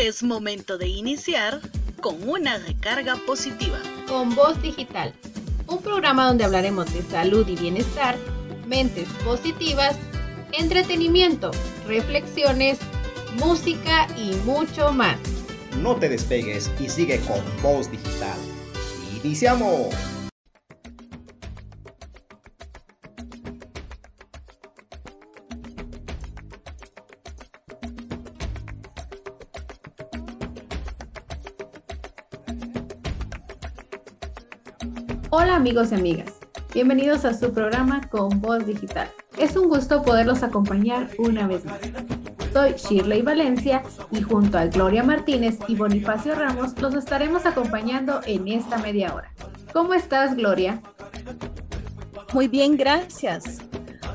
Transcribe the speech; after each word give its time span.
Es 0.00 0.22
momento 0.22 0.78
de 0.78 0.88
iniciar 0.88 1.60
con 2.00 2.26
una 2.26 2.56
recarga 2.56 3.16
positiva. 3.26 3.78
Con 4.08 4.34
Voz 4.34 4.60
Digital, 4.62 5.12
un 5.66 5.82
programa 5.82 6.26
donde 6.26 6.42
hablaremos 6.42 6.90
de 6.94 7.02
salud 7.02 7.46
y 7.46 7.54
bienestar, 7.54 8.16
mentes 8.66 9.06
positivas, 9.26 9.98
entretenimiento, 10.52 11.50
reflexiones, 11.86 12.78
música 13.34 14.06
y 14.16 14.34
mucho 14.46 14.90
más. 14.90 15.18
No 15.76 15.96
te 15.96 16.08
despegues 16.08 16.70
y 16.80 16.88
sigue 16.88 17.20
con 17.20 17.42
Voz 17.62 17.90
Digital. 17.90 18.38
¡Iniciamos! 19.22 19.94
Amigos 35.60 35.92
y 35.92 35.94
amigas, 35.94 36.32
bienvenidos 36.72 37.26
a 37.26 37.34
su 37.34 37.52
programa 37.52 38.08
con 38.08 38.40
Voz 38.40 38.64
Digital. 38.64 39.10
Es 39.36 39.56
un 39.56 39.68
gusto 39.68 40.02
poderlos 40.02 40.42
acompañar 40.42 41.10
una 41.18 41.46
vez 41.46 41.66
más. 41.66 41.80
Soy 42.54 42.72
Shirley 42.72 43.20
Valencia 43.20 43.82
y 44.10 44.22
junto 44.22 44.56
a 44.56 44.68
Gloria 44.68 45.02
Martínez 45.02 45.58
y 45.68 45.74
Bonifacio 45.74 46.34
Ramos 46.34 46.80
los 46.80 46.94
estaremos 46.94 47.44
acompañando 47.44 48.22
en 48.24 48.48
esta 48.48 48.78
media 48.78 49.14
hora. 49.14 49.34
¿Cómo 49.74 49.92
estás, 49.92 50.34
Gloria? 50.34 50.80
Muy 52.32 52.48
bien, 52.48 52.78
gracias. 52.78 53.58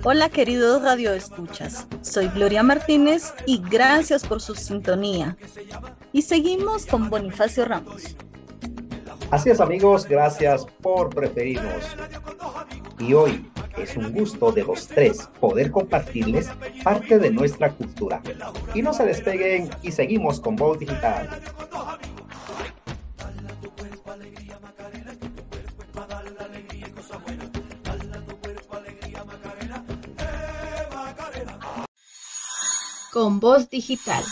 Hola 0.03 0.29
queridos 0.29 0.81
radioescuchas, 0.81 1.85
soy 2.01 2.27
Gloria 2.29 2.63
Martínez 2.63 3.35
y 3.45 3.61
gracias 3.61 4.25
por 4.25 4.41
su 4.41 4.55
sintonía. 4.55 5.37
Y 6.11 6.23
seguimos 6.23 6.87
con 6.87 7.11
Bonifacio 7.11 7.65
Ramos. 7.65 8.15
Así 9.31 9.49
es 9.49 9.59
amigos, 9.59 10.05
gracias 10.07 10.65
por 10.81 11.09
preferirnos. 11.09 11.95
Y 12.99 13.13
hoy 13.13 13.51
es 13.77 13.97
un 13.97 14.13
gusto 14.13 14.51
de 14.51 14.63
los 14.63 14.87
tres 14.87 15.29
poder 15.39 15.71
compartirles 15.71 16.49
parte 16.83 17.17
de 17.17 17.31
nuestra 17.31 17.71
cultura. 17.71 18.21
Y 18.73 18.81
no 18.81 18.93
se 18.93 19.05
despeguen 19.05 19.69
y 19.81 19.91
seguimos 19.91 20.39
con 20.39 20.55
Voz 20.55 20.79
Digital. 20.79 21.29
Con 33.11 33.39
Voz 33.39 33.69
Digital. 33.69 34.23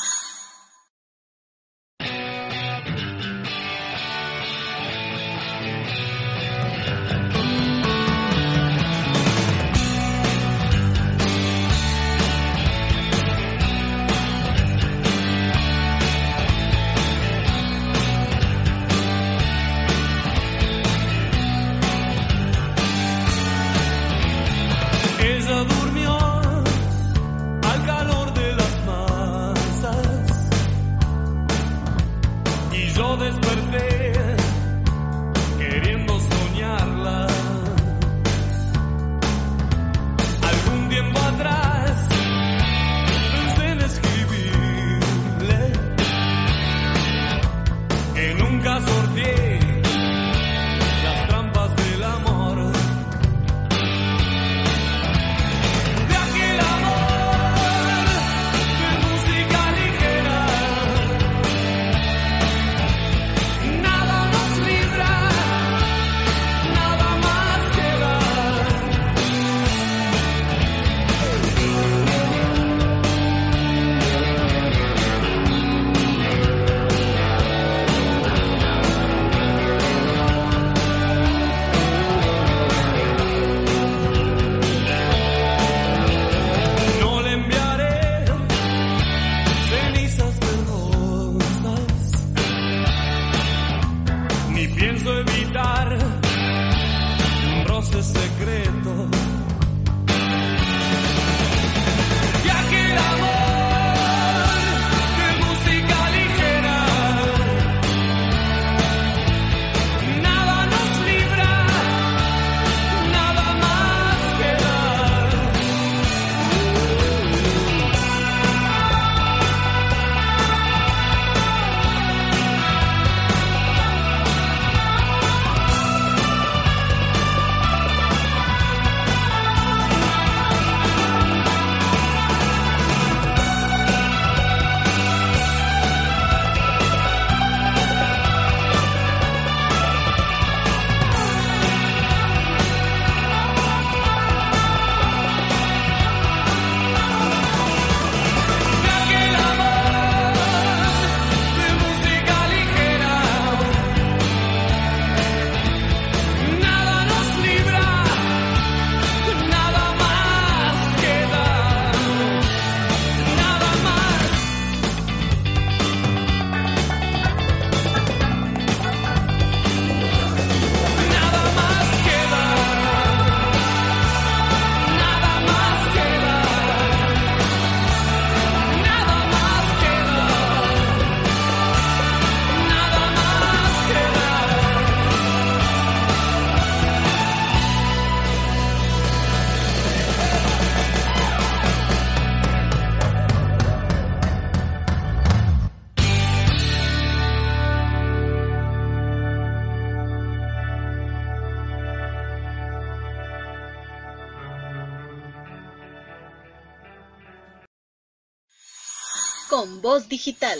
digital. 209.99 210.59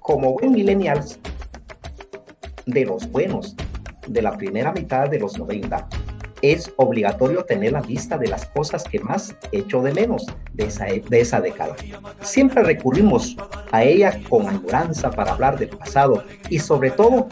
Como 0.00 0.32
buen 0.34 0.52
millennials, 0.52 1.18
de 2.66 2.84
los 2.84 3.10
buenos, 3.10 3.54
de 4.06 4.22
la 4.22 4.36
primera 4.36 4.72
mitad 4.72 5.08
de 5.08 5.18
los 5.18 5.38
90, 5.38 5.88
es 6.42 6.72
obligatorio 6.76 7.44
tener 7.44 7.72
la 7.72 7.80
lista 7.80 8.16
de 8.16 8.28
las 8.28 8.46
cosas 8.46 8.84
que 8.84 8.98
más 9.00 9.34
echo 9.52 9.82
de 9.82 9.92
menos 9.92 10.26
de 10.54 10.64
esa, 10.64 10.88
e, 10.88 11.00
de 11.00 11.20
esa 11.20 11.40
década. 11.40 11.76
Siempre 12.22 12.62
recurrimos 12.62 13.36
a 13.70 13.84
ella 13.84 14.18
con 14.28 14.48
añoranza 14.48 15.10
para 15.10 15.32
hablar 15.32 15.58
del 15.58 15.68
pasado 15.68 16.24
y 16.48 16.58
sobre 16.58 16.90
todo 16.90 17.28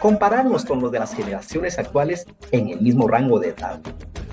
compararnos 0.00 0.64
con 0.64 0.80
los 0.80 0.90
de 0.90 0.98
las 0.98 1.14
generaciones 1.14 1.78
actuales 1.78 2.26
en 2.50 2.70
el 2.70 2.80
mismo 2.80 3.06
rango 3.06 3.38
de 3.38 3.50
edad. 3.50 3.80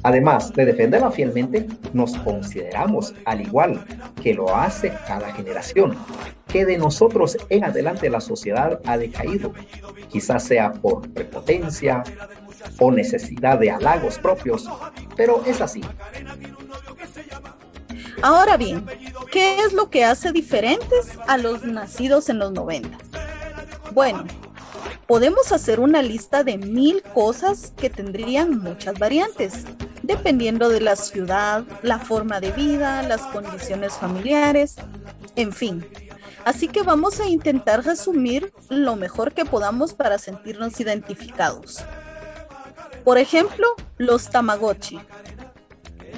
Además 0.02 0.54
de 0.54 0.66
defenderla 0.66 1.12
fielmente, 1.12 1.68
nos 1.94 2.16
consideramos, 2.18 3.14
al 3.26 3.42
igual 3.42 3.86
que 4.24 4.34
lo 4.34 4.56
hace 4.56 4.94
cada 5.06 5.34
generación, 5.34 5.96
que 6.48 6.66
de 6.66 6.78
nosotros 6.78 7.38
en 7.50 7.66
adelante 7.66 8.10
la 8.10 8.22
sociedad 8.22 8.80
ha 8.86 8.98
decaído, 8.98 9.54
quizás 10.10 10.44
sea 10.44 10.72
por 10.72 11.10
prepotencia 11.10 12.04
o 12.80 12.92
necesidad 12.92 13.60
de 13.60 13.72
halagos 13.72 14.18
propios, 14.20 14.70
pero 15.16 15.44
es 15.46 15.60
así. 15.60 15.82
Ahora 18.22 18.56
bien, 18.58 18.86
¿qué 19.32 19.60
es 19.60 19.74
lo 19.74 19.90
que 19.90 20.06
hace 20.06 20.32
diferentes 20.32 21.18
a 21.28 21.38
los 21.38 21.66
nacidos 21.66 22.30
en 22.30 22.40
los 22.40 22.52
90? 22.52 22.98
Bueno, 23.94 24.26
podemos 25.08 25.52
hacer 25.52 25.80
una 25.80 26.02
lista 26.02 26.44
de 26.44 26.58
mil 26.58 27.02
cosas 27.02 27.74
que 27.78 27.90
tendrían 27.90 28.60
muchas 28.60 29.00
variantes, 29.00 29.66
dependiendo 30.04 30.70
de 30.70 30.82
la 30.82 30.96
ciudad, 30.96 31.64
la 31.82 32.00
forma 32.00 32.40
de 32.40 32.52
vida, 32.52 33.04
las 33.04 33.22
condiciones 33.22 33.94
familiares, 33.94 34.76
en 35.36 35.54
fin. 35.54 35.86
Así 36.44 36.68
que 36.68 36.84
vamos 36.84 37.20
a 37.20 37.28
intentar 37.28 37.84
resumir 37.84 38.54
lo 38.70 38.96
mejor 38.96 39.34
que 39.34 39.46
podamos 39.46 39.94
para 39.94 40.18
sentirnos 40.18 40.80
identificados. 40.80 41.84
Por 43.04 43.18
ejemplo, 43.18 43.68
los 43.98 44.30
Tamagotchi. 44.30 45.00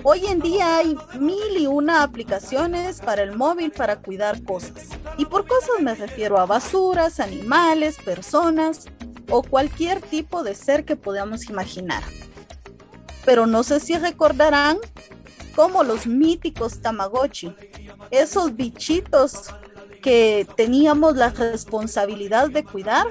Hoy 0.03 0.25
en 0.27 0.39
día 0.39 0.77
hay 0.77 0.95
mil 1.19 1.57
y 1.57 1.67
una 1.67 2.03
aplicaciones 2.03 3.01
para 3.01 3.21
el 3.21 3.35
móvil 3.35 3.71
para 3.71 3.97
cuidar 3.97 4.41
cosas. 4.43 4.87
Y 5.17 5.25
por 5.25 5.45
cosas 5.45 5.81
me 5.81 5.93
refiero 5.93 6.39
a 6.39 6.45
basuras, 6.45 7.19
animales, 7.19 7.97
personas 7.97 8.85
o 9.29 9.43
cualquier 9.43 10.01
tipo 10.01 10.41
de 10.41 10.55
ser 10.55 10.85
que 10.85 10.95
podamos 10.95 11.49
imaginar. 11.49 12.01
Pero 13.25 13.45
no 13.45 13.63
sé 13.63 13.81
si 13.81 13.97
recordarán 13.97 14.77
como 15.53 15.83
los 15.83 16.07
míticos 16.07 16.81
Tamagotchi, 16.81 17.53
esos 18.09 18.55
bichitos 18.55 19.53
que 20.01 20.47
teníamos 20.55 21.17
la 21.17 21.31
responsabilidad 21.31 22.49
de 22.49 22.63
cuidar, 22.63 23.05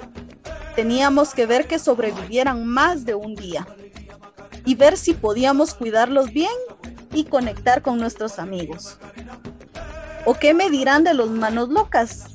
teníamos 0.74 1.34
que 1.34 1.44
ver 1.44 1.66
que 1.66 1.78
sobrevivieran 1.78 2.66
más 2.66 3.04
de 3.04 3.14
un 3.14 3.34
día 3.34 3.66
y 4.64 4.74
ver 4.74 4.96
si 4.96 5.12
podíamos 5.12 5.74
cuidarlos 5.74 6.32
bien 6.32 6.50
y 7.12 7.24
conectar 7.24 7.82
con 7.82 7.98
nuestros 7.98 8.38
amigos. 8.38 8.98
¿O 10.24 10.34
qué 10.34 10.54
me 10.54 10.70
dirán 10.70 11.04
de 11.04 11.14
los 11.14 11.30
manos 11.30 11.68
locas? 11.68 12.26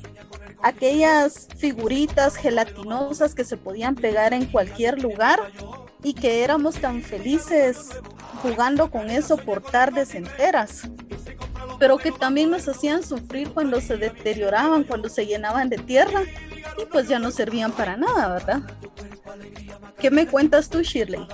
Aquellas 0.62 1.48
figuritas 1.56 2.36
gelatinosas 2.36 3.34
que 3.34 3.44
se 3.44 3.56
podían 3.56 3.94
pegar 3.94 4.32
en 4.32 4.46
cualquier 4.46 5.00
lugar 5.02 5.38
y 6.02 6.14
que 6.14 6.42
éramos 6.42 6.76
tan 6.76 7.02
felices 7.02 7.90
jugando 8.42 8.90
con 8.90 9.10
eso 9.10 9.36
por 9.36 9.62
tardes 9.62 10.14
enteras, 10.14 10.88
pero 11.78 11.98
que 11.98 12.12
también 12.12 12.50
nos 12.50 12.68
hacían 12.68 13.02
sufrir 13.02 13.52
cuando 13.52 13.80
se 13.80 13.96
deterioraban, 13.96 14.84
cuando 14.84 15.08
se 15.08 15.26
llenaban 15.26 15.68
de 15.68 15.78
tierra 15.78 16.22
y 16.78 16.84
pues 16.86 17.08
ya 17.08 17.18
no 17.18 17.30
servían 17.30 17.72
para 17.72 17.96
nada, 17.96 18.28
¿verdad? 18.28 18.62
¿Qué 19.98 20.10
me 20.10 20.26
cuentas 20.26 20.68
tú, 20.68 20.82
Shirley? 20.82 21.26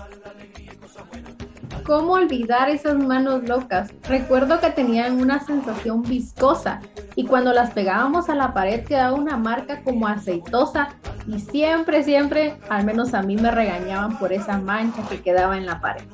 ¿Cómo 1.90 2.12
olvidar 2.12 2.70
esas 2.70 2.96
manos 2.96 3.48
locas? 3.48 3.90
Recuerdo 4.08 4.60
que 4.60 4.70
tenían 4.70 5.20
una 5.20 5.44
sensación 5.44 6.02
viscosa 6.02 6.78
y 7.16 7.24
cuando 7.24 7.52
las 7.52 7.72
pegábamos 7.72 8.28
a 8.28 8.36
la 8.36 8.54
pared 8.54 8.84
quedaba 8.84 9.12
una 9.12 9.36
marca 9.36 9.82
como 9.82 10.06
aceitosa 10.06 10.90
y 11.26 11.40
siempre, 11.40 12.04
siempre, 12.04 12.58
al 12.68 12.84
menos 12.84 13.12
a 13.12 13.22
mí 13.22 13.34
me 13.34 13.50
regañaban 13.50 14.20
por 14.20 14.32
esa 14.32 14.56
mancha 14.58 15.02
que 15.08 15.20
quedaba 15.20 15.56
en 15.56 15.66
la 15.66 15.80
pared. 15.80 16.04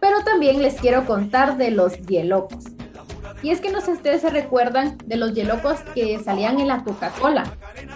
Pero 0.00 0.24
también 0.24 0.62
les 0.62 0.80
quiero 0.80 1.04
contar 1.04 1.58
de 1.58 1.70
los 1.70 1.98
hielocos. 1.98 2.64
Y 3.42 3.50
es 3.50 3.60
que 3.60 3.70
no 3.70 3.80
sé 3.80 3.88
si 3.88 3.92
ustedes 3.92 4.22
se 4.22 4.30
recuerdan 4.30 4.96
de 5.04 5.18
los 5.18 5.34
hielocos 5.34 5.80
que 5.94 6.18
salían 6.20 6.58
en 6.58 6.68
la 6.68 6.84
Coca-Cola. 6.84 7.44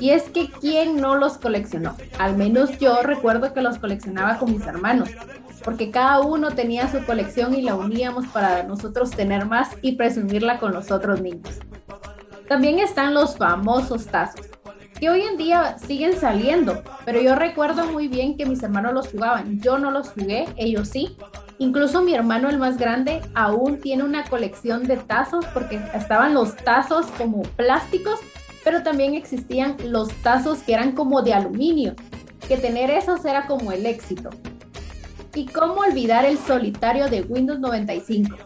Y 0.01 0.11
es 0.11 0.25
que 0.25 0.51
¿quién 0.51 1.01
no 1.01 1.15
los 1.15 1.39
coleccionó? 1.39 1.97
Al 2.19 2.37
menos 2.37 2.79
yo 2.79 3.03
recuerdo 3.03 3.55
que 3.55 3.63
los 3.63 3.79
coleccionaba 3.79 4.37
con 4.37 4.53
mis 4.53 4.67
hermanos 4.67 5.09
porque 5.65 5.91
cada 5.91 6.21
uno 6.21 6.51
tenía 6.51 6.91
su 6.91 7.05
colección 7.05 7.55
y 7.55 7.63
la 7.63 7.75
uníamos 7.75 8.27
para 8.29 8.63
nosotros 8.63 9.11
tener 9.11 9.47
más 9.47 9.71
y 9.83 9.93
presumirla 9.93 10.59
con 10.59 10.73
los 10.73 10.91
otros 10.91 11.21
niños. 11.21 11.59
También 12.49 12.79
están 12.79 13.15
los 13.15 13.37
famosos 13.37 14.07
tazos, 14.07 14.47
que 14.99 15.11
hoy 15.11 15.23
en 15.23 15.37
día 15.37 15.77
siguen 15.79 16.19
saliendo, 16.19 16.83
pero 17.05 17.21
yo 17.21 17.35
recuerdo 17.35 17.87
muy 17.87 18.09
bien 18.09 18.37
que 18.37 18.47
mis 18.47 18.63
hermanos 18.63 18.95
los 18.95 19.09
jugaban. 19.09 19.61
Yo 19.61 19.79
no 19.79 19.91
los 19.91 20.11
jugué, 20.11 20.47
ellos 20.57 20.89
sí. 20.89 21.17
Incluso 21.59 22.03
mi 22.03 22.15
hermano, 22.15 22.49
el 22.49 22.59
más 22.59 22.79
grande, 22.79 23.21
aún 23.35 23.81
tiene 23.81 24.05
una 24.05 24.25
colección 24.25 24.85
de 24.85 24.97
tazos 24.97 25.45
porque 25.53 25.81
estaban 25.95 26.35
los 26.35 26.57
tazos 26.57 27.07
como 27.19 27.43
plásticos, 27.43 28.19
pero 28.65 28.83
también 28.83 29.15
existían 29.15 29.77
los 29.85 30.09
tazos 30.23 30.61
que 30.61 30.75
eran 30.75 30.93
como 30.93 31.23
de 31.23 31.35
aluminio, 31.35 31.95
que 32.47 32.57
tener 32.57 32.91
esos 32.91 33.25
era 33.25 33.47
como 33.47 33.73
el 33.73 33.87
éxito. 33.87 34.31
¿Y 35.35 35.47
cómo 35.47 35.81
olvidar 35.81 36.25
el 36.25 36.39
solitario 36.39 37.09
de 37.09 37.23
Windows 37.23 37.61
95? 37.61 38.37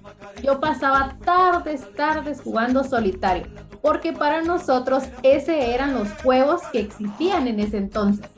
Yo 0.43 0.61
pasaba 0.61 1.17
tardes, 1.25 1.87
tardes 1.94 2.40
jugando 2.40 2.84
solitario, 2.84 3.46
porque 3.81 4.12
para 4.12 4.43
nosotros 4.43 5.05
ese 5.23 5.75
eran 5.75 5.94
los 5.94 6.12
juegos 6.23 6.62
que 6.73 6.81
existían 6.81 7.46
en 7.46 7.61
ese 7.61 7.79
entonces. 7.79 8.29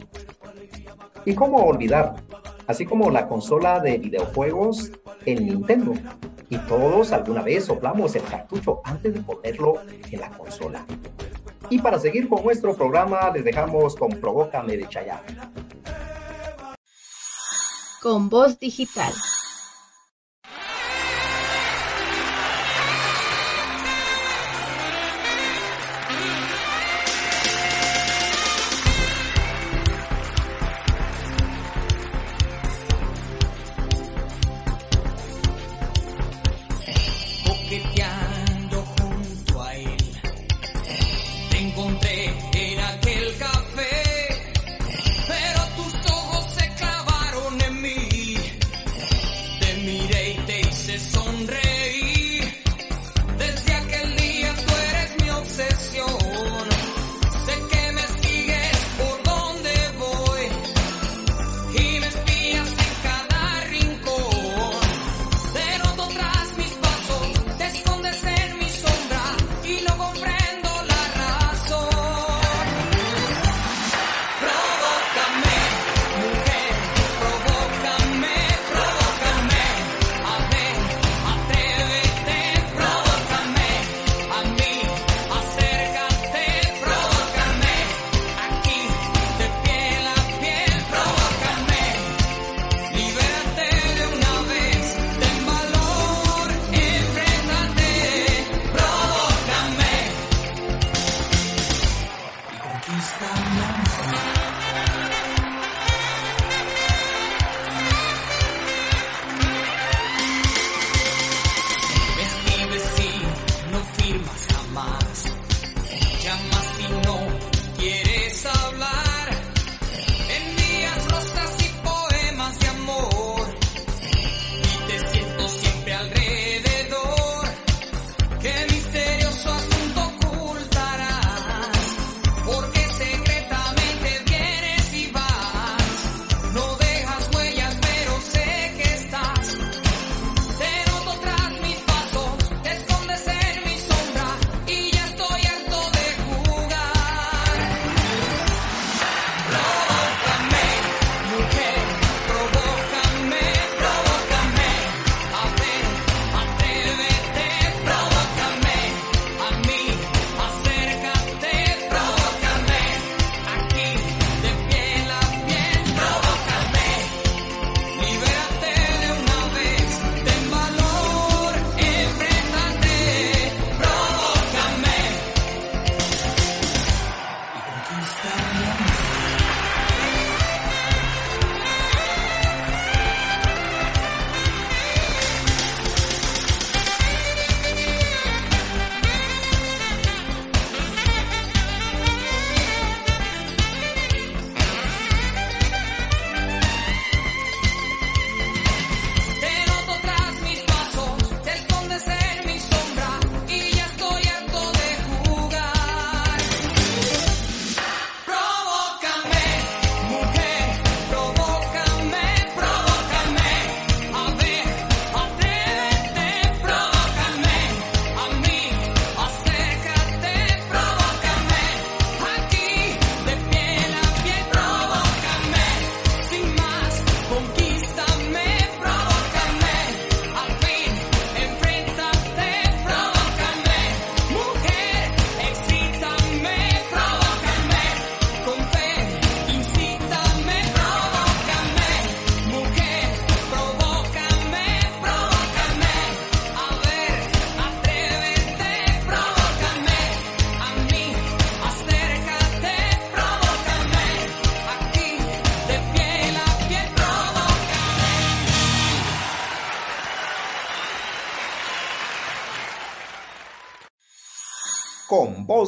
¿Y 1.24 1.34
cómo 1.34 1.58
olvidar? 1.64 2.16
Así 2.66 2.84
como 2.84 3.10
la 3.10 3.26
consola 3.26 3.80
de 3.80 3.98
videojuegos 3.98 4.92
en 5.24 5.46
Nintendo. 5.46 5.94
Y 6.50 6.58
todos 6.58 7.12
alguna 7.12 7.42
vez 7.42 7.64
soplamos 7.64 8.14
el 8.14 8.22
cartucho 8.22 8.80
antes 8.84 9.14
de 9.14 9.20
ponerlo 9.20 9.74
en 10.10 10.20
la 10.20 10.30
consola. 10.30 10.84
Y 11.70 11.78
para 11.78 11.98
seguir 11.98 12.28
con 12.28 12.44
nuestro 12.44 12.74
programa, 12.74 13.30
les 13.30 13.44
dejamos 13.44 13.96
con 13.96 14.10
Provócame 14.10 14.76
de 14.76 14.86
Chayanne. 14.86 15.63
Con 18.04 18.28
voz 18.28 18.58
digital. 18.58 19.14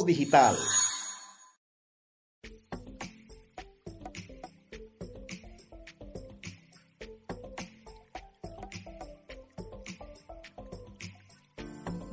Digital. 0.07 0.57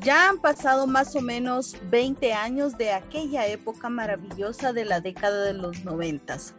Ya 0.05 0.29
han 0.29 0.39
pasado 0.39 0.87
más 0.87 1.17
o 1.17 1.23
menos 1.23 1.79
20 1.91 2.35
años 2.35 2.77
de 2.77 2.93
aquella 2.93 3.47
época 3.47 3.89
maravillosa 3.89 4.75
de 4.75 4.85
la 4.85 5.01
década 5.01 5.47
de 5.47 5.55
los 5.55 5.83
noventas. 5.83 6.53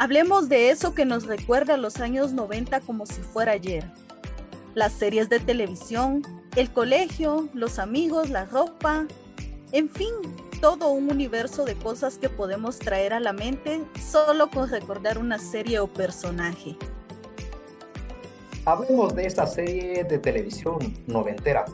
Hablemos 0.00 0.48
de 0.48 0.70
eso 0.70 0.92
que 0.92 1.04
nos 1.04 1.26
recuerda 1.26 1.74
a 1.74 1.76
los 1.76 2.00
años 2.00 2.32
90 2.32 2.80
como 2.80 3.06
si 3.06 3.22
fuera 3.22 3.52
ayer. 3.52 3.88
Las 4.74 4.92
series 4.92 5.28
de 5.28 5.38
televisión, 5.38 6.22
el 6.56 6.72
colegio, 6.72 7.48
los 7.54 7.78
amigos, 7.78 8.28
la 8.28 8.44
ropa, 8.44 9.06
en 9.72 9.88
fin, 9.88 10.12
todo 10.60 10.90
un 10.90 11.10
universo 11.10 11.64
de 11.64 11.74
cosas 11.74 12.18
que 12.18 12.28
podemos 12.28 12.78
traer 12.78 13.12
a 13.12 13.20
la 13.20 13.32
mente 13.32 13.82
solo 14.00 14.48
con 14.48 14.70
recordar 14.70 15.18
una 15.18 15.38
serie 15.38 15.80
o 15.80 15.86
personaje. 15.86 16.76
Hablemos 18.64 19.14
de 19.14 19.26
esta 19.26 19.46
serie 19.46 20.04
de 20.04 20.18
televisión 20.18 20.78
noventera 21.06 21.64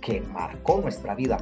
que 0.00 0.20
marcó 0.20 0.80
nuestra 0.80 1.14
vida, 1.14 1.38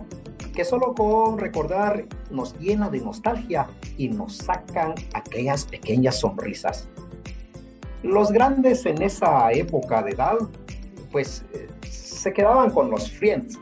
que 0.54 0.64
solo 0.64 0.94
con 0.94 1.38
recordar 1.38 2.06
nos 2.30 2.58
llena 2.58 2.88
de 2.88 3.00
nostalgia 3.00 3.68
y 3.96 4.08
nos 4.08 4.36
sacan 4.36 4.94
aquellas 5.14 5.64
pequeñas 5.64 6.20
sonrisas. 6.20 6.88
Los 8.02 8.32
grandes 8.32 8.84
en 8.86 9.02
esa 9.02 9.52
época 9.52 10.02
de 10.02 10.10
edad, 10.12 10.38
pues 11.10 11.44
eh, 11.54 11.68
se 11.88 12.32
quedaban 12.32 12.70
con 12.70 12.90
los 12.90 13.10
Friends, 13.10 13.58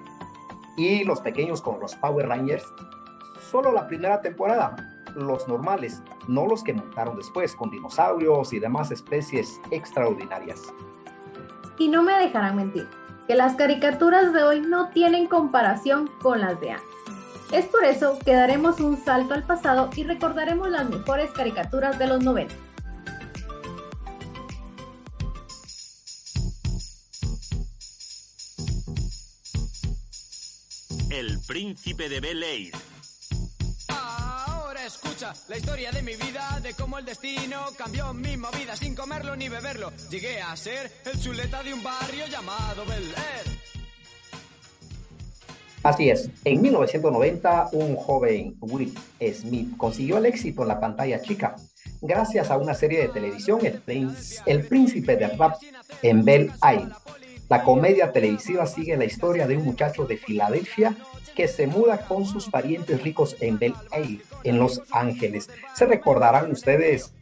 y 0.81 1.05
los 1.05 1.21
pequeños 1.21 1.61
con 1.61 1.79
los 1.79 1.95
Power 1.97 2.29
Rangers, 2.29 2.65
solo 3.51 3.71
la 3.71 3.87
primera 3.87 4.23
temporada, 4.23 4.77
los 5.15 5.47
normales, 5.47 6.03
no 6.27 6.47
los 6.47 6.65
que 6.65 6.73
montaron 6.73 7.17
después 7.17 7.55
con 7.55 7.71
dinosaurios 7.71 8.53
y 8.55 8.61
demás 8.61 8.91
especies 8.91 9.61
extraordinarias. 9.71 10.73
Y 11.79 11.89
no 11.89 12.03
me 12.03 12.15
dejarán 12.15 12.57
mentir, 12.57 12.89
que 13.27 13.35
las 13.35 13.57
caricaturas 13.57 14.33
de 14.33 14.43
hoy 14.43 14.61
no 14.61 14.89
tienen 14.89 15.27
comparación 15.27 16.09
con 16.23 16.41
las 16.41 16.59
de 16.61 16.71
antes. 16.71 16.89
Es 17.53 17.67
por 17.67 17.85
eso 17.85 18.19
que 18.25 18.33
daremos 18.33 18.81
un 18.81 18.97
salto 18.97 19.35
al 19.35 19.45
pasado 19.45 19.91
y 19.95 20.05
recordaremos 20.05 20.71
las 20.71 20.89
mejores 20.89 21.31
caricaturas 21.33 21.99
de 21.99 22.07
los 22.07 22.23
90. 22.23 22.55
El 31.11 31.41
príncipe 31.41 32.09
de 32.09 32.21
Bel 32.21 32.41
Air. 32.41 32.73
Ahora 33.89 34.87
escucha 34.87 35.35
la 35.49 35.59
historia 35.59 35.91
de 35.91 36.03
mi 36.03 36.15
vida, 36.15 36.61
de 36.63 36.73
cómo 36.75 36.99
el 36.99 37.05
destino 37.05 37.67
cambió 37.77 38.15
mi 38.15 38.37
movida 38.37 38.77
sin 38.77 38.95
comerlo 38.95 39.35
ni 39.35 39.49
beberlo. 39.49 39.91
Llegué 40.09 40.41
a 40.41 40.57
ser 40.57 40.93
el 41.13 41.21
chuleta 41.21 41.65
de 41.65 41.75
un 41.75 41.83
barrio 41.83 42.29
llamado 42.29 42.87
Bel 42.87 43.03
Air. 43.03 43.59
Así 45.83 46.11
es, 46.11 46.31
en 46.45 46.63
1990 46.63 47.71
un 47.73 47.97
joven 47.97 48.57
Will 48.61 48.95
Smith 49.35 49.77
consiguió 49.77 50.19
el 50.19 50.27
éxito 50.27 50.63
en 50.63 50.69
la 50.69 50.79
pantalla 50.79 51.21
chica 51.23 51.57
gracias 52.03 52.51
a 52.51 52.57
una 52.57 52.75
serie 52.75 53.01
de 53.01 53.09
televisión, 53.09 53.59
El, 53.65 54.15
el 54.47 54.67
Príncipe 54.67 55.17
de 55.17 55.27
Rap 55.27 55.57
en 56.03 56.25
Bel 56.25 56.53
Air 56.63 56.89
la 57.51 57.65
comedia 57.65 58.13
televisiva 58.13 58.65
sigue 58.65 58.97
la 58.97 59.05
historia 59.05 59.47
de 59.49 59.57
un 59.57 59.65
muchacho 59.65 60.07
de 60.07 60.17
Filadelfia 60.17 60.97
que 61.35 61.49
se 61.49 61.67
muda 61.67 61.99
con 62.07 62.25
sus 62.25 62.49
parientes 62.49 63.03
ricos 63.03 63.37
en 63.41 63.59
Bel 63.59 63.75
Air, 63.91 64.21
en 64.45 64.59
Los 64.59 64.81
Ángeles. 64.93 65.51
Se 65.75 65.85
recordarán 65.85 66.53
ustedes 66.53 67.13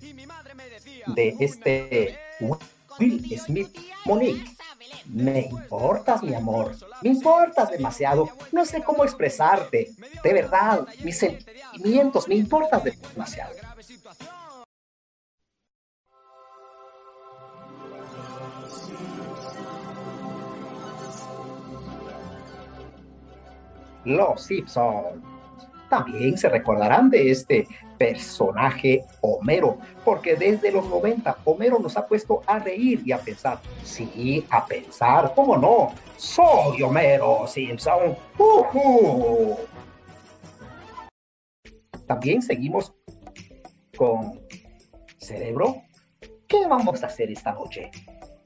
de 1.07 1.35
este 1.41 2.19
Will 2.41 3.39
Smith 3.39 3.75
Monique. 4.05 4.51
Me 5.07 5.49
importas, 5.51 6.23
mi 6.23 6.35
amor. 6.35 6.77
Me 7.01 7.09
importas 7.09 7.71
demasiado. 7.71 8.29
No 8.53 8.67
sé 8.67 8.83
cómo 8.83 9.05
expresarte. 9.05 9.93
De 10.23 10.33
verdad, 10.35 10.87
mis 11.03 11.19
sentimientos 11.19 12.29
me 12.29 12.35
importas 12.35 12.83
demasiado. 12.85 13.55
Los 24.05 24.43
Simpson. 24.43 25.23
También 25.89 26.37
se 26.37 26.49
recordarán 26.49 27.09
de 27.09 27.31
este 27.31 27.67
personaje 27.99 29.05
Homero, 29.21 29.79
porque 30.05 30.37
desde 30.37 30.71
los 30.71 30.87
90 30.87 31.39
Homero 31.45 31.79
nos 31.79 31.97
ha 31.97 32.07
puesto 32.07 32.43
a 32.47 32.59
reír 32.59 33.03
y 33.05 33.13
a 33.13 33.19
pensar. 33.19 33.59
Sí, 33.83 34.47
a 34.51 34.65
pensar, 34.65 35.33
¿cómo 35.35 35.57
no? 35.57 35.93
Soy 36.17 36.83
Homero 36.83 37.47
Simpson. 37.47 38.17
También 42.07 42.41
seguimos 42.41 42.95
con 43.97 44.41
Cerebro. 45.19 45.83
¿Qué 46.47 46.67
vamos 46.67 47.03
a 47.03 47.07
hacer 47.07 47.31
esta 47.31 47.53
noche? 47.53 47.91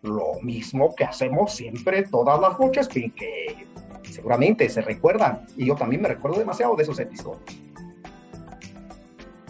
Lo 0.03 0.41
mismo 0.43 0.95
que 0.97 1.05
hacemos 1.05 1.53
siempre 1.53 2.03
todas 2.03 2.41
las 2.41 2.59
noches, 2.59 2.89
Pinky. 2.89 3.72
Seguramente 4.13 4.69
se 4.69 4.83
recuerdan, 4.83 5.47
y 5.57 5.67
yo 5.67 5.75
también 5.75 6.03
me 6.03 6.09
recuerdo 6.09 6.39
demasiado 6.39 6.77
de 6.77 6.83
esos 6.83 6.99
episodios. 6.99 7.41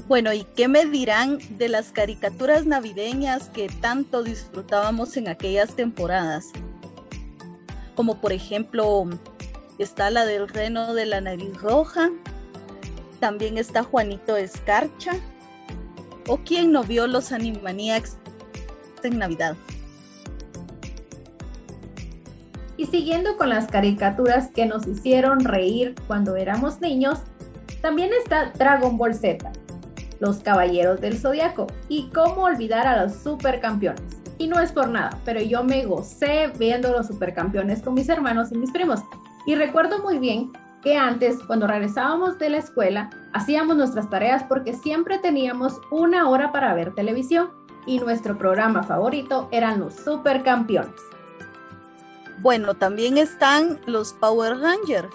Bueno, 0.06 0.32
¿y 0.32 0.44
qué 0.56 0.68
me 0.68 0.86
dirán 0.86 1.38
de 1.58 1.68
las 1.68 1.90
caricaturas 1.90 2.64
navideñas 2.64 3.48
que 3.48 3.68
tanto 3.80 4.22
disfrutábamos 4.22 5.16
en 5.16 5.26
aquellas 5.26 5.74
temporadas? 5.74 6.50
Como 7.96 8.20
por 8.20 8.32
ejemplo, 8.32 9.08
está 9.78 10.10
la 10.10 10.24
del 10.26 10.48
reno 10.48 10.94
de 10.94 11.06
la 11.06 11.20
nariz 11.20 11.60
roja, 11.60 12.10
también 13.18 13.58
está 13.58 13.82
Juanito 13.82 14.36
Escarcha, 14.36 15.14
o 16.28 16.38
quién 16.38 16.70
no 16.70 16.84
vio 16.84 17.08
los 17.08 17.32
Animaniacs 17.32 18.16
en 19.02 19.18
Navidad. 19.18 19.56
Y 22.76 22.86
siguiendo 22.86 23.36
con 23.36 23.48
las 23.48 23.66
caricaturas 23.66 24.48
que 24.48 24.66
nos 24.66 24.86
hicieron 24.86 25.40
reír 25.40 25.94
cuando 26.06 26.36
éramos 26.36 26.80
niños, 26.80 27.20
también 27.80 28.10
está 28.22 28.52
Dragon 28.56 28.96
Ball 28.96 29.14
Z, 29.14 29.50
los 30.20 30.38
Caballeros 30.38 31.00
del 31.00 31.18
Zodiaco 31.18 31.66
y 31.88 32.08
cómo 32.10 32.44
olvidar 32.44 32.86
a 32.86 33.02
los 33.02 33.14
supercampeones. 33.14 34.02
Y 34.38 34.48
no 34.48 34.60
es 34.60 34.72
por 34.72 34.88
nada, 34.88 35.18
pero 35.24 35.40
yo 35.40 35.62
me 35.62 35.84
gocé 35.84 36.50
viendo 36.58 36.90
los 36.90 37.06
supercampeones 37.08 37.82
con 37.82 37.94
mis 37.94 38.08
hermanos 38.08 38.50
y 38.52 38.58
mis 38.58 38.72
primos. 38.72 39.00
Y 39.46 39.54
recuerdo 39.54 40.02
muy 40.02 40.18
bien 40.18 40.50
que 40.82 40.96
antes, 40.96 41.38
cuando 41.46 41.66
regresábamos 41.66 42.38
de 42.38 42.50
la 42.50 42.58
escuela, 42.58 43.10
hacíamos 43.32 43.76
nuestras 43.76 44.10
tareas 44.10 44.42
porque 44.44 44.72
siempre 44.72 45.18
teníamos 45.18 45.80
una 45.90 46.28
hora 46.28 46.50
para 46.52 46.74
ver 46.74 46.94
televisión 46.94 47.50
y 47.86 47.98
nuestro 47.98 48.36
programa 48.36 48.82
favorito 48.82 49.48
eran 49.52 49.80
los 49.80 49.94
supercampeones. 49.94 51.00
Bueno, 52.42 52.74
también 52.74 53.18
están 53.18 53.80
los 53.86 54.14
Power 54.14 54.58
Rangers, 54.58 55.08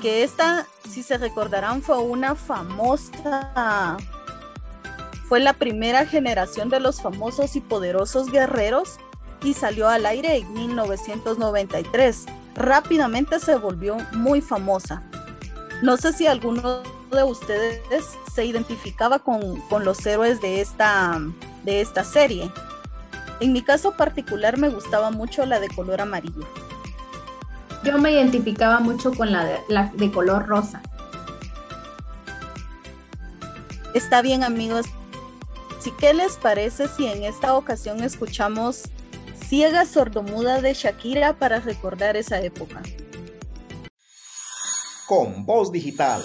que 0.00 0.22
esta, 0.22 0.66
si 0.88 1.02
se 1.02 1.18
recordarán, 1.18 1.82
fue 1.82 1.98
una 1.98 2.34
famosa, 2.34 3.98
fue 5.28 5.40
la 5.40 5.52
primera 5.52 6.06
generación 6.06 6.70
de 6.70 6.80
los 6.80 7.02
famosos 7.02 7.56
y 7.56 7.60
poderosos 7.60 8.32
guerreros 8.32 8.96
y 9.44 9.52
salió 9.52 9.86
al 9.86 10.06
aire 10.06 10.36
en 10.38 10.50
1993. 10.54 12.24
Rápidamente 12.54 13.38
se 13.38 13.56
volvió 13.56 13.98
muy 14.12 14.40
famosa. 14.40 15.02
No 15.82 15.98
sé 15.98 16.14
si 16.14 16.26
alguno 16.26 16.82
de 17.10 17.22
ustedes 17.22 17.82
se 18.34 18.46
identificaba 18.46 19.18
con, 19.18 19.60
con 19.68 19.84
los 19.84 20.06
héroes 20.06 20.40
de 20.40 20.62
esta, 20.62 21.20
de 21.64 21.82
esta 21.82 22.02
serie. 22.02 22.50
En 23.40 23.52
mi 23.52 23.60
caso 23.60 23.92
particular 23.92 24.56
me 24.56 24.70
gustaba 24.70 25.10
mucho 25.10 25.44
la 25.44 25.60
de 25.60 25.68
color 25.68 26.00
amarillo. 26.00 26.46
Yo 27.84 27.98
me 27.98 28.12
identificaba 28.12 28.78
mucho 28.80 29.12
con 29.12 29.32
la 29.32 29.44
de, 29.44 29.58
la 29.68 29.90
de 29.94 30.10
color 30.10 30.46
rosa. 30.46 30.80
Está 33.94 34.22
bien 34.22 34.44
amigos. 34.44 34.86
¿Sí 35.80 35.92
qué 35.98 36.14
les 36.14 36.36
parece 36.36 36.86
si 36.86 37.06
en 37.06 37.24
esta 37.24 37.56
ocasión 37.56 38.02
escuchamos 38.02 38.82
Ciega 39.34 39.84
Sordomuda 39.84 40.60
de 40.60 40.74
Shakira 40.74 41.34
para 41.34 41.58
recordar 41.58 42.16
esa 42.16 42.40
época? 42.40 42.82
Con 45.06 45.44
voz 45.44 45.72
digital. 45.72 46.22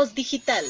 Voz 0.00 0.14
digital. 0.14 0.64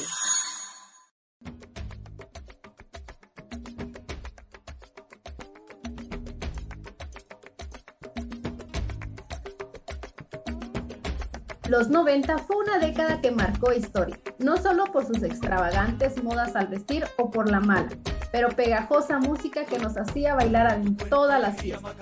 Los 11.69 11.87
90 11.87 12.39
fue 12.39 12.57
una 12.57 12.77
década 12.77 13.21
que 13.21 13.31
marcó 13.31 13.71
historia, 13.71 14.19
no 14.39 14.57
solo 14.57 14.83
por 14.91 15.07
sus 15.07 15.23
extravagantes 15.23 16.21
modas 16.21 16.57
al 16.57 16.67
vestir 16.67 17.05
o 17.17 17.31
por 17.31 17.49
la 17.49 17.61
mala, 17.61 17.87
pero 18.33 18.49
pegajosa 18.49 19.19
música 19.19 19.63
que 19.63 19.79
nos 19.79 19.95
hacía 19.95 20.35
bailar 20.35 20.73
en 20.73 20.97
todas 20.97 21.39
las 21.39 21.55
fiestas. 21.55 21.93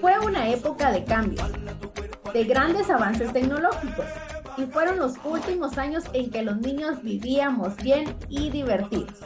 Fue 0.00 0.18
una 0.18 0.48
época 0.48 0.90
de 0.90 1.04
cambios, 1.04 1.52
de 2.32 2.42
grandes 2.42 2.90
avances 2.90 3.32
tecnológicos, 3.32 4.06
y 4.56 4.62
fueron 4.66 4.98
los 4.98 5.14
últimos 5.24 5.78
años 5.78 6.04
en 6.12 6.30
que 6.30 6.42
los 6.42 6.58
niños 6.58 7.02
vivíamos 7.02 7.76
bien 7.76 8.16
y 8.28 8.50
divertidos. 8.50 9.20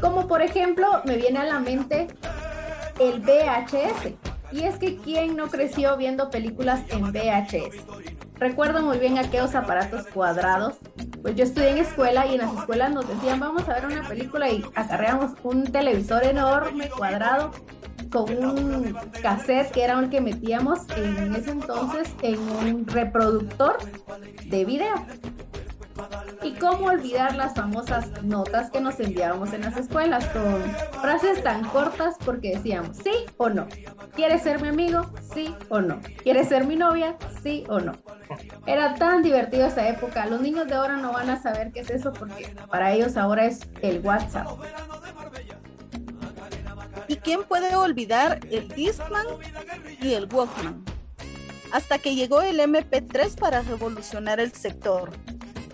Como 0.00 0.26
por 0.28 0.42
ejemplo, 0.42 1.02
me 1.04 1.16
viene 1.16 1.38
a 1.40 1.44
la 1.44 1.60
mente 1.60 2.08
el 3.00 3.20
VHS, 3.20 4.14
y 4.52 4.62
es 4.62 4.78
que 4.78 4.96
¿quién 4.98 5.36
no 5.36 5.48
creció 5.48 5.96
viendo 5.96 6.30
películas 6.30 6.82
en 6.90 7.10
VHS? 7.10 7.84
Recuerdo 8.36 8.82
muy 8.82 8.98
bien 8.98 9.18
aquellos 9.18 9.54
aparatos 9.54 10.06
cuadrados. 10.06 10.76
Pues 11.22 11.34
yo 11.34 11.44
estudié 11.44 11.70
en 11.70 11.78
escuela 11.78 12.26
y 12.26 12.34
en 12.34 12.42
las 12.42 12.54
escuelas 12.54 12.92
nos 12.92 13.08
decían 13.08 13.40
vamos 13.40 13.68
a 13.68 13.74
ver 13.74 13.86
una 13.86 14.06
película 14.06 14.48
y 14.50 14.64
acarreamos 14.74 15.32
un 15.42 15.64
televisor 15.64 16.24
enorme, 16.24 16.88
cuadrado, 16.90 17.52
con 18.14 18.44
un 18.44 18.96
cassette 19.20 19.72
que 19.72 19.82
era 19.82 19.98
el 19.98 20.08
que 20.08 20.20
metíamos 20.20 20.78
en 20.96 21.34
ese 21.34 21.50
entonces 21.50 22.14
en 22.22 22.38
un 22.38 22.86
reproductor 22.86 23.76
de 24.46 24.64
video. 24.64 24.94
Y 26.44 26.52
cómo 26.52 26.86
olvidar 26.86 27.34
las 27.34 27.54
famosas 27.54 28.22
notas 28.22 28.70
que 28.70 28.80
nos 28.80 29.00
enviábamos 29.00 29.52
en 29.52 29.62
las 29.62 29.76
escuelas 29.76 30.26
con 30.26 30.62
frases 31.00 31.42
tan 31.42 31.64
cortas 31.64 32.14
porque 32.24 32.54
decíamos 32.54 32.98
sí 32.98 33.12
o 33.36 33.48
no. 33.48 33.66
¿Quieres 34.14 34.42
ser 34.42 34.62
mi 34.62 34.68
amigo? 34.68 35.10
Sí 35.32 35.52
o 35.68 35.80
no. 35.80 36.00
¿Quieres 36.22 36.48
ser 36.48 36.66
mi 36.66 36.76
novia? 36.76 37.16
Sí 37.42 37.64
o 37.68 37.80
no. 37.80 37.92
Era 38.64 38.94
tan 38.94 39.22
divertido 39.22 39.66
esa 39.66 39.88
época. 39.88 40.26
Los 40.26 40.40
niños 40.40 40.68
de 40.68 40.74
ahora 40.74 40.96
no 40.98 41.12
van 41.12 41.30
a 41.30 41.42
saber 41.42 41.72
qué 41.72 41.80
es 41.80 41.90
eso 41.90 42.12
porque 42.12 42.54
para 42.70 42.92
ellos 42.92 43.16
ahora 43.16 43.46
es 43.46 43.60
el 43.82 44.00
WhatsApp. 44.04 44.46
¿Y 47.08 47.16
quién 47.16 47.44
puede 47.44 47.74
olvidar 47.76 48.40
el 48.50 48.68
Discman 48.68 49.26
y 50.00 50.14
el 50.14 50.32
Walkman? 50.32 50.84
Hasta 51.72 51.98
que 51.98 52.14
llegó 52.14 52.42
el 52.42 52.60
MP3 52.60 53.38
para 53.38 53.62
revolucionar 53.62 54.40
el 54.40 54.52
sector 54.52 55.10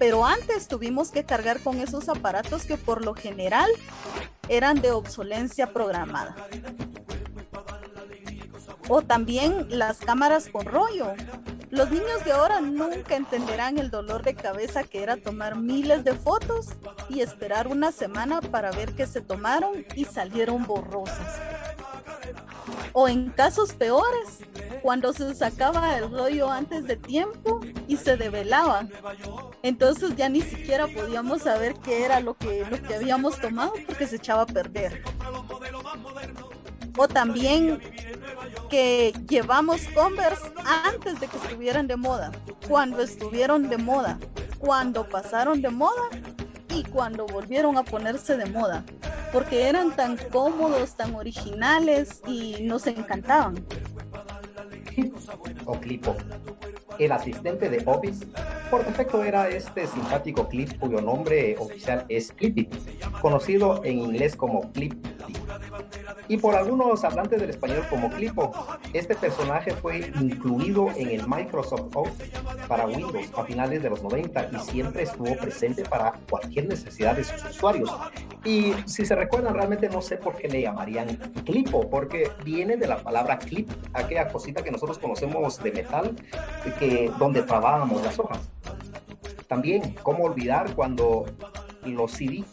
pero 0.00 0.24
antes 0.24 0.66
tuvimos 0.66 1.10
que 1.10 1.24
cargar 1.24 1.60
con 1.60 1.78
esos 1.78 2.08
aparatos 2.08 2.64
que 2.64 2.78
por 2.78 3.04
lo 3.04 3.12
general 3.12 3.70
eran 4.48 4.80
de 4.80 4.92
obsolencia 4.92 5.74
programada. 5.74 6.34
O 8.88 9.02
también 9.02 9.66
las 9.68 9.98
cámaras 9.98 10.48
con 10.48 10.64
rollo. 10.64 11.12
Los 11.70 11.90
niños 11.90 12.24
de 12.24 12.32
ahora 12.32 12.60
nunca 12.60 13.14
entenderán 13.14 13.78
el 13.78 13.90
dolor 13.90 14.24
de 14.24 14.34
cabeza 14.34 14.82
que 14.82 15.02
era 15.04 15.16
tomar 15.16 15.56
miles 15.56 16.02
de 16.02 16.14
fotos 16.14 16.66
y 17.08 17.20
esperar 17.20 17.68
una 17.68 17.92
semana 17.92 18.40
para 18.40 18.72
ver 18.72 18.94
que 18.94 19.06
se 19.06 19.20
tomaron 19.20 19.86
y 19.94 20.04
salieron 20.04 20.66
borrosas. 20.66 21.40
O 22.92 23.06
en 23.08 23.30
casos 23.30 23.72
peores, 23.72 24.40
cuando 24.82 25.12
se 25.12 25.32
sacaba 25.34 25.96
el 25.96 26.10
rollo 26.10 26.50
antes 26.50 26.86
de 26.86 26.96
tiempo 26.96 27.60
y 27.86 27.96
se 27.96 28.16
develaba. 28.16 28.88
Entonces 29.62 30.16
ya 30.16 30.28
ni 30.28 30.42
siquiera 30.42 30.88
podíamos 30.88 31.42
saber 31.42 31.74
qué 31.74 32.04
era 32.04 32.18
lo 32.18 32.34
que, 32.34 32.66
lo 32.68 32.82
que 32.82 32.96
habíamos 32.96 33.40
tomado 33.40 33.74
porque 33.86 34.08
se 34.08 34.16
echaba 34.16 34.42
a 34.42 34.46
perder. 34.46 35.04
O 36.96 37.06
también 37.06 37.80
que 38.68 39.12
llevamos 39.28 39.82
Converse 39.94 40.52
antes 40.84 41.20
de 41.20 41.26
que 41.26 41.36
estuvieran 41.36 41.86
de 41.86 41.96
moda, 41.96 42.30
cuando 42.68 43.02
estuvieron 43.02 43.68
de 43.68 43.78
moda, 43.78 44.18
cuando 44.58 45.08
pasaron 45.08 45.62
de 45.62 45.70
moda 45.70 46.02
y 46.74 46.84
cuando 46.84 47.26
volvieron 47.26 47.76
a 47.76 47.82
ponerse 47.82 48.36
de 48.36 48.46
moda, 48.46 48.84
porque 49.32 49.68
eran 49.68 49.94
tan 49.96 50.16
cómodos, 50.16 50.96
tan 50.96 51.14
originales 51.14 52.20
y 52.26 52.62
nos 52.62 52.86
encantaban 52.86 53.64
o 55.64 55.80
Clipo. 55.80 56.16
El 56.98 57.12
asistente 57.12 57.70
de 57.70 57.82
Office 57.86 58.26
por 58.70 58.84
defecto 58.84 59.24
era 59.24 59.48
este 59.48 59.86
simpático 59.86 60.48
Clip 60.48 60.78
cuyo 60.78 61.00
nombre 61.00 61.56
oficial 61.58 62.04
es 62.08 62.32
Clippy, 62.32 62.68
conocido 63.20 63.82
en 63.84 63.98
inglés 63.98 64.36
como 64.36 64.70
Clippy. 64.72 65.00
Y 66.28 66.36
por 66.36 66.54
algunos 66.54 67.02
hablantes 67.02 67.40
del 67.40 67.50
español 67.50 67.84
como 67.90 68.10
Clipo, 68.10 68.52
este 68.92 69.16
personaje 69.16 69.72
fue 69.72 70.12
incluido 70.20 70.88
en 70.96 71.10
el 71.10 71.26
Microsoft 71.26 71.94
Office 71.94 72.30
para 72.68 72.86
Windows 72.86 73.32
a 73.36 73.44
finales 73.44 73.82
de 73.82 73.90
los 73.90 74.02
90 74.02 74.50
y 74.52 74.58
siempre 74.70 75.02
estuvo 75.02 75.36
presente 75.36 75.82
para 75.82 76.12
cualquier 76.28 76.68
necesidad 76.68 77.16
de 77.16 77.24
sus 77.24 77.44
usuarios. 77.44 77.90
Y 78.44 78.74
si 78.86 79.04
se 79.04 79.14
recuerdan, 79.14 79.54
realmente 79.54 79.88
no 79.88 80.00
sé 80.00 80.16
por 80.16 80.36
qué 80.36 80.48
le 80.48 80.62
llamarían 80.62 81.08
Clipo, 81.44 81.90
porque 81.90 82.30
viene 82.44 82.76
de 82.76 82.86
la 82.86 83.02
palabra 83.02 83.38
clip, 83.38 83.68
aquella 83.92 84.28
cosita 84.28 84.62
que 84.62 84.70
nosotros 84.80 84.98
conocemos 84.98 85.62
de 85.62 85.72
metal, 85.72 86.16
que, 86.78 87.12
donde 87.18 87.42
trabábamos 87.42 88.02
las 88.02 88.18
hojas. 88.18 88.50
También, 89.46 89.94
¿cómo 90.02 90.24
olvidar 90.24 90.74
cuando 90.74 91.26
los 91.84 92.12
CD 92.12 92.44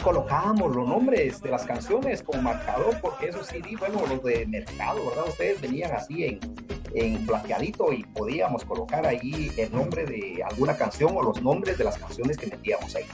colocábamos 0.00 0.74
los 0.74 0.86
nombres 0.86 1.42
de 1.42 1.50
las 1.50 1.64
canciones 1.64 2.22
como 2.22 2.40
marcador, 2.40 2.98
porque 3.00 3.30
esos 3.30 3.48
CD, 3.48 3.76
bueno, 3.78 4.00
los 4.08 4.22
de 4.22 4.46
mercado, 4.46 5.04
¿verdad? 5.08 5.24
Ustedes 5.28 5.60
venían 5.60 5.92
así 5.92 6.24
en, 6.24 6.40
en 6.94 7.26
plateadito 7.26 7.92
y 7.92 8.04
podíamos 8.04 8.64
colocar 8.64 9.04
ahí 9.04 9.50
el 9.56 9.72
nombre 9.72 10.04
de 10.06 10.42
alguna 10.48 10.76
canción 10.76 11.16
o 11.16 11.22
los 11.22 11.42
nombres 11.42 11.78
de 11.78 11.84
las 11.84 11.98
canciones 11.98 12.36
que 12.36 12.46
metíamos 12.46 12.94
ahí. 12.94 13.04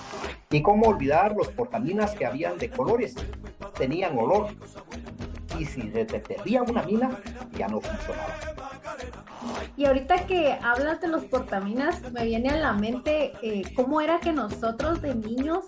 Y 0.51 0.61
cómo 0.61 0.89
olvidar 0.89 1.35
los 1.35 1.49
portaminas 1.49 2.15
que 2.15 2.27
habían 2.27 2.59
de 2.59 2.71
colores, 2.71 3.15
tenían 3.79 4.17
olor. 4.19 4.49
Y 5.59 5.65
si 5.65 5.91
se 5.91 6.05
te 6.05 6.21
perdía 6.21 6.63
una 6.63 6.83
mina, 6.83 7.11
ya 7.57 7.69
no 7.69 7.81
funcionaba. 7.81 8.57
Y 9.77 9.85
ahorita 9.85 10.27
que 10.27 10.59
hablas 10.63 11.01
de 11.01 11.09
los 11.09 11.25
portaminas, 11.25 12.01
me 12.13 12.25
viene 12.25 12.51
a 12.51 12.57
la 12.57 12.73
mente 12.73 13.33
eh, 13.43 13.63
cómo 13.75 14.01
era 14.01 14.21
que 14.21 14.33
nosotros 14.33 15.03
de 15.03 15.15
niños 15.15 15.65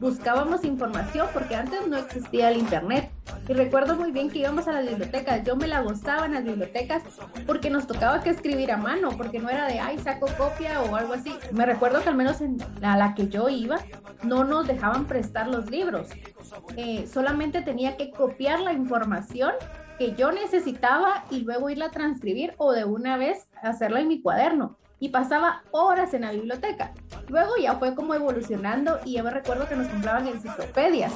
buscábamos 0.00 0.64
información, 0.64 1.26
porque 1.32 1.56
antes 1.56 1.86
no 1.86 1.96
existía 1.96 2.50
el 2.50 2.58
internet. 2.58 3.10
Y 3.48 3.54
recuerdo 3.54 3.96
muy 3.96 4.12
bien 4.12 4.30
que 4.30 4.40
íbamos 4.40 4.68
a 4.68 4.72
las 4.72 4.86
bibliotecas. 4.86 5.42
Yo 5.44 5.56
me 5.56 5.66
la 5.66 5.80
gozaba 5.80 6.26
en 6.26 6.34
las 6.34 6.44
bibliotecas 6.44 7.02
porque 7.46 7.70
nos 7.70 7.86
tocaba 7.86 8.20
que 8.22 8.30
escribir 8.30 8.72
a 8.72 8.76
mano, 8.76 9.10
porque 9.16 9.38
no 9.38 9.48
era 9.48 9.66
de, 9.66 9.78
ay, 9.78 9.98
saco 9.98 10.26
copia 10.36 10.82
o 10.82 10.94
algo 10.94 11.14
así. 11.14 11.32
Me 11.52 11.64
recuerdo 11.64 12.02
que 12.02 12.08
al 12.08 12.16
menos 12.16 12.40
en 12.40 12.58
a 12.82 12.96
la 12.96 13.14
que 13.14 13.28
yo 13.28 13.48
iba, 13.48 13.78
no 14.22 14.44
nos 14.44 14.66
dejaban 14.66 15.06
prestar 15.06 15.48
los 15.48 15.70
libros. 15.70 16.08
Eh, 16.76 17.06
solamente 17.06 17.62
tenía 17.62 17.96
que 17.96 18.10
copiar 18.10 18.60
la 18.60 18.72
información 18.72 19.52
que 19.98 20.14
yo 20.14 20.32
necesitaba 20.32 21.24
y 21.30 21.40
luego 21.40 21.70
irla 21.70 21.86
a 21.86 21.90
transcribir 21.90 22.54
o 22.58 22.72
de 22.72 22.84
una 22.84 23.16
vez 23.16 23.48
hacerla 23.62 24.00
en 24.00 24.08
mi 24.08 24.20
cuaderno. 24.20 24.76
Y 24.98 25.10
pasaba 25.10 25.62
horas 25.72 26.14
en 26.14 26.22
la 26.22 26.32
biblioteca. 26.32 26.92
Luego 27.28 27.52
ya 27.60 27.74
fue 27.74 27.94
como 27.94 28.14
evolucionando 28.14 28.98
y 29.04 29.16
yo 29.16 29.24
me 29.24 29.30
recuerdo 29.30 29.68
que 29.68 29.76
nos 29.76 29.88
compraban 29.88 30.26
enciclopedias. 30.26 31.12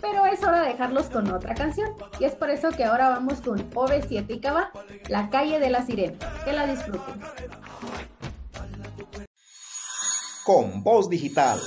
Pero 0.00 0.26
es 0.26 0.42
hora 0.42 0.62
de 0.62 0.70
dejarlos 0.70 1.06
con 1.06 1.30
otra 1.30 1.54
canción. 1.54 1.90
Y 2.18 2.24
es 2.24 2.34
por 2.34 2.50
eso 2.50 2.70
que 2.70 2.84
ahora 2.84 3.10
vamos 3.10 3.40
con 3.40 3.70
OV7 3.70 4.26
y 4.28 4.40
Cava, 4.40 4.72
La 5.08 5.30
calle 5.30 5.60
de 5.60 5.70
la 5.70 5.86
sirena. 5.86 6.18
Que 6.44 6.52
la 6.52 6.66
disfruten. 6.66 7.20
Con 10.44 10.82
voz 10.82 11.08
digital. 11.08 11.60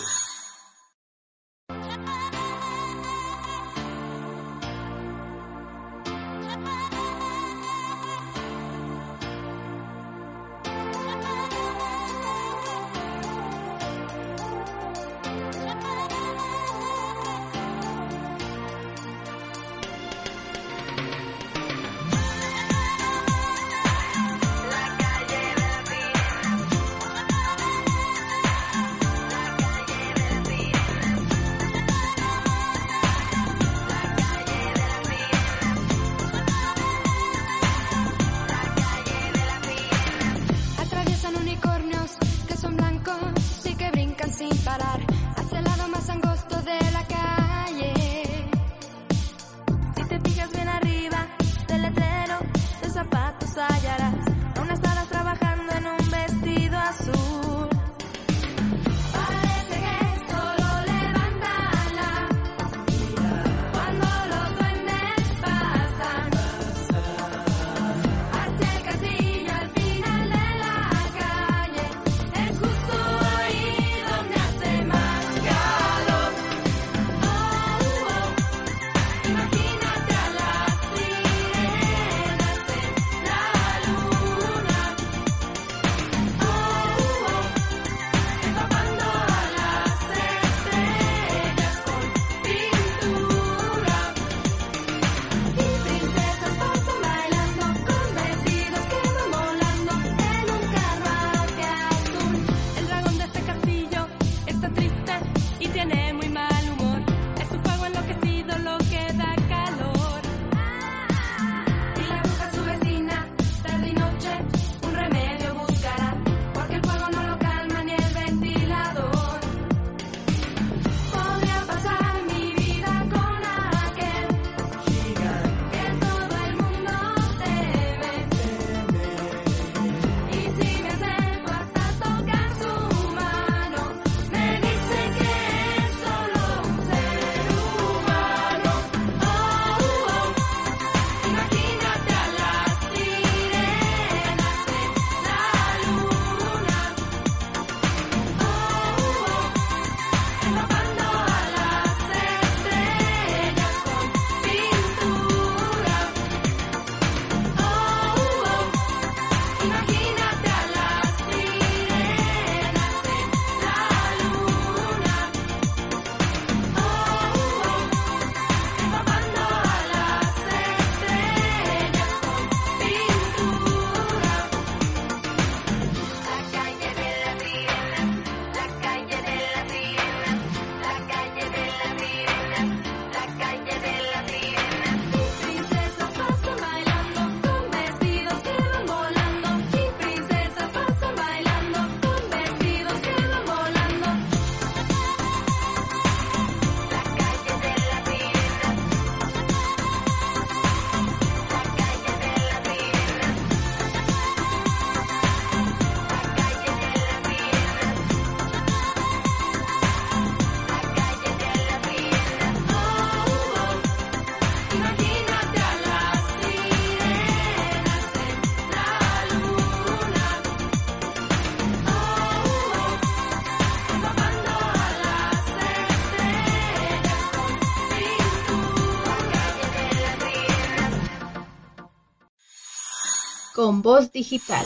Con 233.65 233.81
voz 233.81 234.11
digital. 234.11 234.63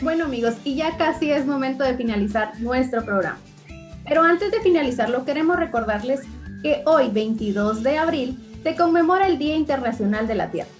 Bueno 0.00 0.24
amigos, 0.24 0.54
y 0.64 0.74
ya 0.74 0.96
casi 0.96 1.30
es 1.30 1.44
momento 1.44 1.84
de 1.84 1.94
finalizar 1.98 2.58
nuestro 2.62 3.04
programa. 3.04 3.36
Pero 4.08 4.22
antes 4.22 4.50
de 4.52 4.62
finalizarlo, 4.62 5.26
queremos 5.26 5.56
recordarles 5.56 6.22
que 6.62 6.80
hoy, 6.86 7.10
22 7.10 7.82
de 7.82 7.98
abril, 7.98 8.38
se 8.62 8.74
conmemora 8.74 9.26
el 9.26 9.36
Día 9.36 9.54
Internacional 9.54 10.26
de 10.26 10.36
la 10.36 10.50
Tierra, 10.50 10.70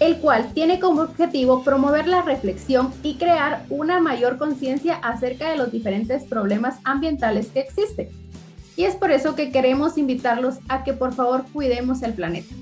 el 0.00 0.18
cual 0.18 0.52
tiene 0.54 0.80
como 0.80 1.02
objetivo 1.02 1.62
promover 1.62 2.08
la 2.08 2.22
reflexión 2.22 2.92
y 3.04 3.18
crear 3.18 3.64
una 3.70 4.00
mayor 4.00 4.38
conciencia 4.38 4.96
acerca 4.96 5.50
de 5.50 5.56
los 5.56 5.70
diferentes 5.70 6.24
problemas 6.24 6.80
ambientales 6.82 7.46
que 7.52 7.60
existen. 7.60 8.08
Y 8.74 8.86
es 8.86 8.96
por 8.96 9.12
eso 9.12 9.36
que 9.36 9.52
queremos 9.52 9.96
invitarlos 9.96 10.56
a 10.68 10.82
que 10.82 10.94
por 10.94 11.14
favor 11.14 11.44
cuidemos 11.52 12.02
el 12.02 12.12
planeta 12.12 12.52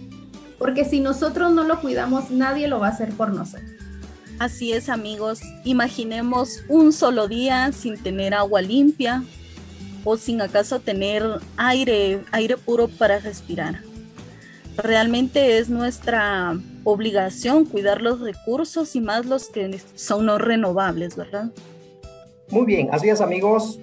porque 0.59 0.85
si 0.85 1.01
nosotros 1.01 1.53
no 1.53 1.65
lo 1.65 1.81
cuidamos, 1.81 2.31
nadie 2.31 2.69
lo 2.69 2.81
va 2.81 2.89
a 2.89 2.91
hacer 2.91 3.11
por 3.11 3.33
nosotros. 3.33 3.71
Así 4.39 4.73
es, 4.73 4.89
amigos. 4.89 5.41
Imaginemos 5.65 6.65
un 6.69 6.93
solo 6.93 7.29
día 7.29 7.71
sin 7.73 7.97
tener 8.03 8.35
agua 8.35 8.63
limpia 8.63 9.23
o 10.05 10.17
sin 10.17 10.41
acaso 10.41 10.81
tener 10.81 11.23
aire, 11.57 12.21
aire 12.33 12.57
puro 12.57 12.89
para 12.89 13.19
respirar. 13.21 13.81
Realmente 14.77 15.59
es 15.59 15.69
nuestra 15.69 16.59
obligación 16.83 17.65
cuidar 17.65 18.03
los 18.03 18.21
recursos 18.21 18.97
y 18.97 19.01
más 19.01 19.25
los 19.25 19.49
que 19.49 19.81
son 19.95 20.27
no 20.27 20.37
renovables, 20.39 21.17
¿verdad? 21.17 21.51
Muy 22.51 22.67
bien, 22.67 22.89
así 22.93 23.09
es 23.09 23.21
amigos. 23.21 23.79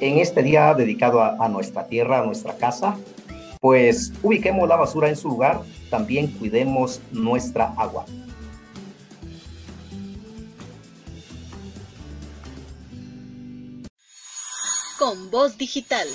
En 0.00 0.18
este 0.18 0.42
día 0.42 0.72
dedicado 0.74 1.20
a, 1.20 1.36
a 1.44 1.48
nuestra 1.48 1.86
tierra, 1.86 2.20
a 2.20 2.26
nuestra 2.26 2.54
casa, 2.54 2.96
pues 3.60 4.12
ubiquemos 4.22 4.68
la 4.68 4.76
basura 4.76 5.08
en 5.08 5.16
su 5.16 5.28
lugar, 5.28 5.62
también 5.90 6.28
cuidemos 6.28 7.00
nuestra 7.12 7.72
agua. 7.76 8.04
Con 14.98 15.30
voz 15.30 15.56
digital. 15.58 16.08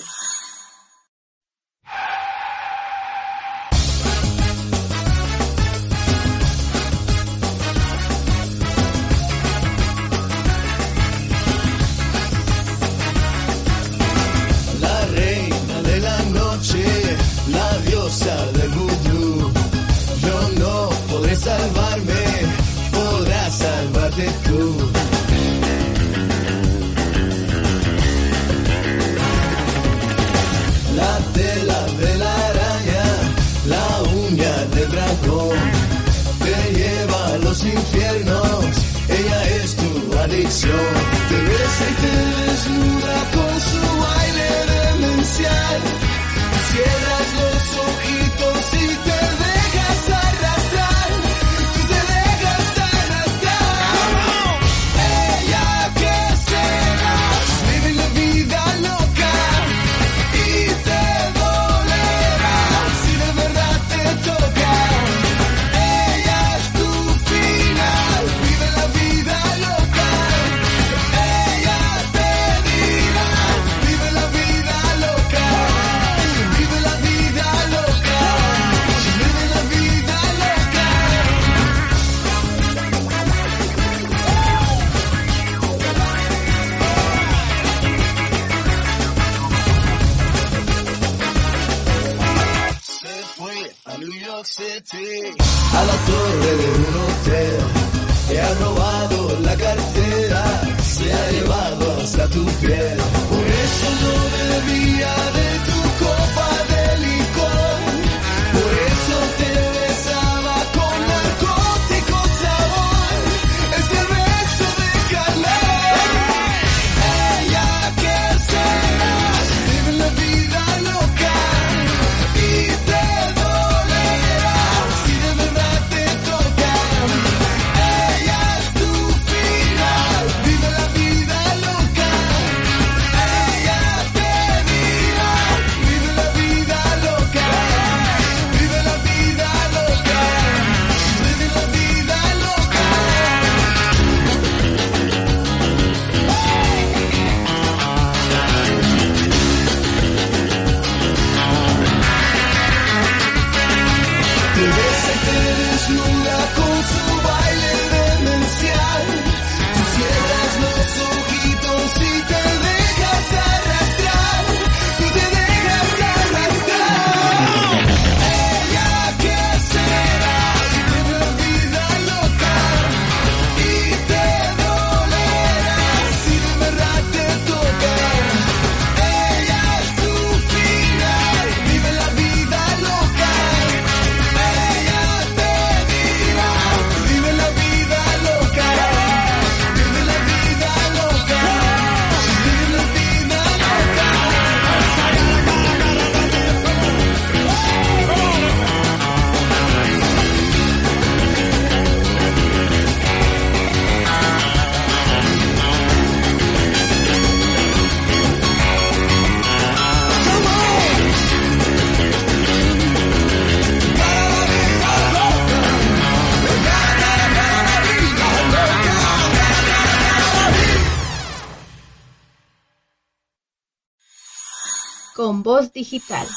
Con 225.31 225.43
voz 225.43 225.71
digital. 225.71 226.27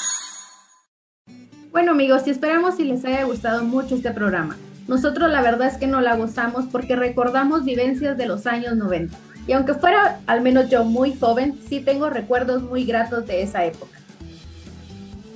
Bueno 1.73 1.91
amigos, 1.91 2.29
y 2.29 2.31
esperamos 2.31 2.77
si 2.77 2.85
les 2.85 3.05
haya 3.05 3.25
gustado 3.25 3.65
mucho 3.65 3.97
este 3.97 4.13
programa. 4.13 4.57
Nosotros 4.87 5.33
la 5.33 5.43
verdad 5.43 5.67
es 5.67 5.79
que 5.79 5.89
no 5.89 6.01
la 6.01 6.15
gozamos 6.15 6.67
porque 6.71 6.95
recordamos 6.95 7.65
vivencias 7.65 8.17
de 8.17 8.27
los 8.27 8.47
años 8.47 8.77
90. 8.77 9.19
Y 9.49 9.53
aunque 9.53 9.75
fuera 9.75 10.21
al 10.29 10.43
menos 10.43 10.71
yo 10.71 10.85
muy 10.85 11.13
joven, 11.13 11.59
sí 11.69 11.81
tengo 11.81 12.09
recuerdos 12.09 12.63
muy 12.63 12.85
gratos 12.85 13.27
de 13.27 13.43
esa 13.43 13.65
época. 13.65 13.99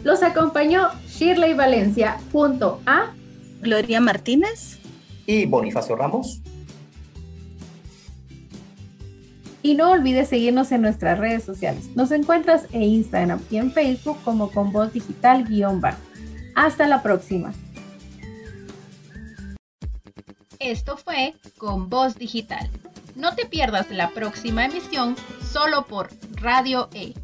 Los 0.05 0.23
acompañó 0.23 0.91
Shirley 1.09 1.55
Valencia 1.55 2.21
junto 2.31 2.81
a 2.87 3.11
Gloria 3.61 4.01
Martínez 4.01 4.79
y 5.27 5.47
Bonifacio 5.47 5.97
Ramos. 5.97 6.43
Y 9.63 9.75
no 9.75 9.91
olvides 9.91 10.29
seguirnos 10.29 10.71
en 10.73 10.83
nuestras 10.83 11.19
redes 11.19 11.45
sociales. 11.45 11.89
Nos 11.97 12.11
encuentras 12.11 12.67
en 12.73 12.83
Instagram 12.83 13.41
y 13.51 13.57
en 13.57 13.73
Facebook 13.73 14.19
como 14.25 14.51
con 14.51 14.73
voz 14.73 14.93
digital 14.93 15.45
guion 15.45 15.81
bajo. 15.81 15.99
Hasta 16.55 16.87
la 16.87 17.03
próxima. 17.03 17.53
Esto 20.59 20.97
fue 20.97 21.35
Con 21.57 21.89
Voz 21.89 22.17
Digital. 22.17 22.69
No 23.15 23.35
te 23.35 23.47
pierdas 23.47 23.91
la 23.91 24.11
próxima 24.11 24.65
emisión 24.65 25.17
solo 25.53 25.87
por 25.87 26.09
Radio 26.41 26.89
E 26.93 27.15